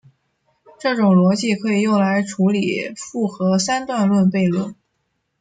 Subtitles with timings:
[0.79, 4.73] 这种逻辑可以用来处理复合三段论悖论。